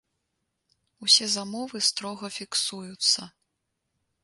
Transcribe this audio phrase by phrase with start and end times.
[1.07, 3.29] Усе замовы строга фіксуюцца.